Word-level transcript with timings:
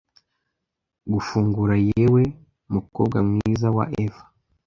gufungura 1.13 1.75
yewe 1.89 2.23
mukobwa 2.73 3.17
mwiza 3.27 3.67
wa 3.77 3.85
eva 4.03 4.23